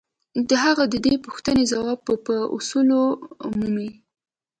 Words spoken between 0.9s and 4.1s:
د دې پوښتنې ځواب به په اصولو کې ومومئ.